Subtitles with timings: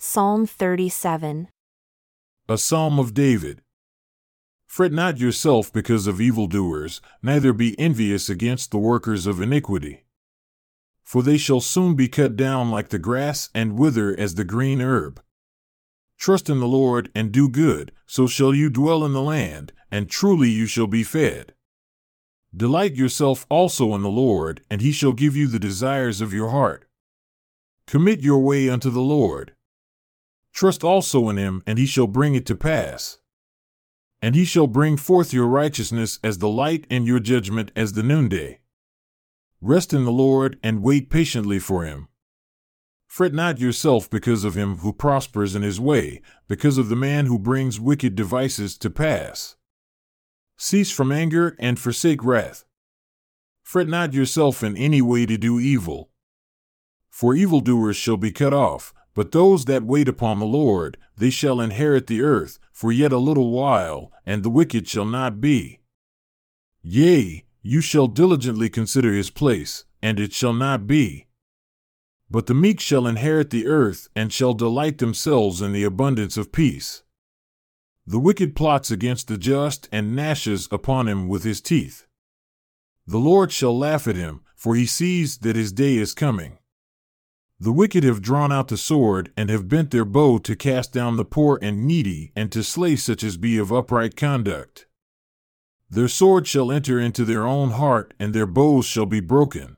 [0.00, 1.48] Psalm 37.
[2.48, 3.62] A Psalm of David.
[4.64, 10.04] Fret not yourself because of evildoers, neither be envious against the workers of iniquity.
[11.02, 14.80] For they shall soon be cut down like the grass and wither as the green
[14.80, 15.20] herb.
[16.16, 20.08] Trust in the Lord and do good, so shall you dwell in the land, and
[20.08, 21.54] truly you shall be fed.
[22.56, 26.50] Delight yourself also in the Lord, and he shall give you the desires of your
[26.50, 26.86] heart.
[27.88, 29.54] Commit your way unto the Lord.
[30.58, 33.18] Trust also in him, and he shall bring it to pass.
[34.20, 38.02] And he shall bring forth your righteousness as the light and your judgment as the
[38.02, 38.58] noonday.
[39.60, 42.08] Rest in the Lord and wait patiently for him.
[43.06, 47.26] Fret not yourself because of him who prospers in his way, because of the man
[47.26, 49.54] who brings wicked devices to pass.
[50.56, 52.64] Cease from anger and forsake wrath.
[53.62, 56.10] Fret not yourself in any way to do evil.
[57.10, 61.60] For evildoers shall be cut off, but those that wait upon the Lord, they shall
[61.60, 65.80] inherit the earth, for yet a little while, and the wicked shall not be.
[66.82, 71.26] Yea, you shall diligently consider his place, and it shall not be.
[72.30, 76.52] But the meek shall inherit the earth, and shall delight themselves in the abundance of
[76.52, 77.02] peace.
[78.06, 82.06] The wicked plots against the just, and gnashes upon him with his teeth.
[83.04, 86.58] The Lord shall laugh at him, for he sees that his day is coming.
[87.60, 91.16] The wicked have drawn out the sword, and have bent their bow to cast down
[91.16, 94.86] the poor and needy, and to slay such as be of upright conduct.
[95.90, 99.76] Their sword shall enter into their own heart, and their bows shall be broken.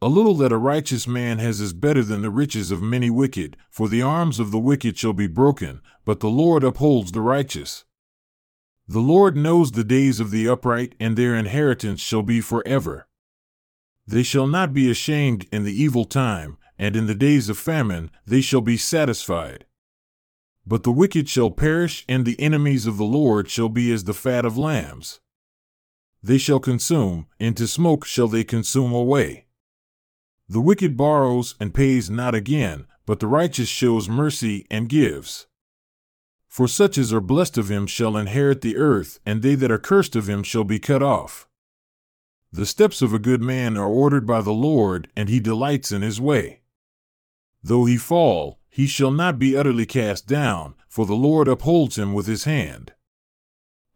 [0.00, 3.58] A little that a righteous man has is better than the riches of many wicked,
[3.68, 7.84] for the arms of the wicked shall be broken, but the Lord upholds the righteous.
[8.88, 13.06] The Lord knows the days of the upright, and their inheritance shall be forever.
[14.06, 18.10] They shall not be ashamed in the evil time, and in the days of famine
[18.26, 19.66] they shall be satisfied.
[20.66, 24.14] But the wicked shall perish, and the enemies of the Lord shall be as the
[24.14, 25.20] fat of lambs.
[26.22, 29.44] They shall consume, into smoke shall they consume away.
[30.48, 35.46] The wicked borrows and pays not again, but the righteous shows mercy and gives.
[36.48, 39.78] For such as are blessed of him shall inherit the earth, and they that are
[39.78, 41.46] cursed of him shall be cut off.
[42.50, 46.00] The steps of a good man are ordered by the Lord, and he delights in
[46.00, 46.59] his way.
[47.62, 52.14] Though he fall, he shall not be utterly cast down, for the Lord upholds him
[52.14, 52.92] with his hand.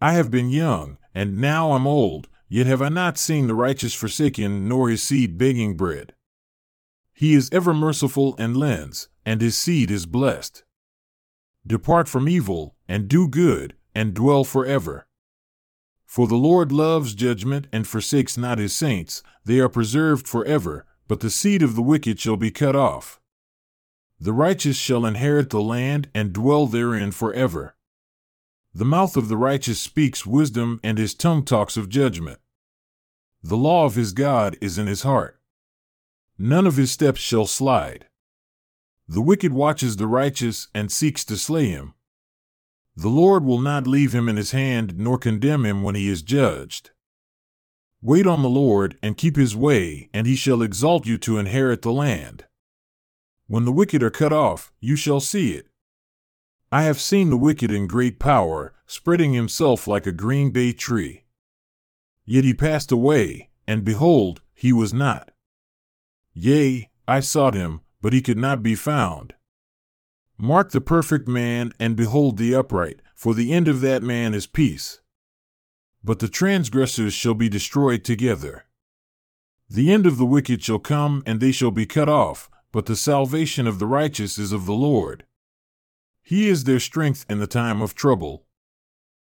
[0.00, 3.94] I have been young, and now am old, yet have I not seen the righteous
[3.94, 6.14] forsaken, nor his seed begging bread.
[7.12, 10.64] He is ever merciful and lends, and his seed is blessed.
[11.66, 15.06] Depart from evil, and do good, and dwell forever.
[16.04, 21.20] For the Lord loves judgment and forsakes not his saints, they are preserved forever, but
[21.20, 23.20] the seed of the wicked shall be cut off.
[24.20, 27.76] The righteous shall inherit the land and dwell therein forever.
[28.72, 32.40] The mouth of the righteous speaks wisdom, and his tongue talks of judgment.
[33.42, 35.38] The law of his God is in his heart.
[36.38, 38.06] None of his steps shall slide.
[39.06, 41.94] The wicked watches the righteous and seeks to slay him.
[42.96, 46.22] The Lord will not leave him in his hand, nor condemn him when he is
[46.22, 46.90] judged.
[48.00, 51.82] Wait on the Lord and keep his way, and he shall exalt you to inherit
[51.82, 52.46] the land.
[53.46, 55.66] When the wicked are cut off, you shall see it.
[56.72, 61.24] I have seen the wicked in great power, spreading himself like a green bay tree.
[62.24, 65.30] Yet he passed away, and behold, he was not.
[66.32, 69.34] Yea, I sought him, but he could not be found.
[70.38, 74.46] Mark the perfect man, and behold the upright, for the end of that man is
[74.46, 75.00] peace.
[76.02, 78.64] But the transgressors shall be destroyed together.
[79.68, 82.96] The end of the wicked shall come, and they shall be cut off, but the
[82.96, 85.24] salvation of the righteous is of the Lord.
[86.24, 88.46] He is their strength in the time of trouble.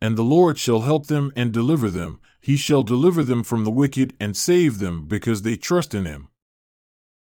[0.00, 3.70] And the Lord shall help them and deliver them, he shall deliver them from the
[3.70, 6.30] wicked and save them because they trust in him.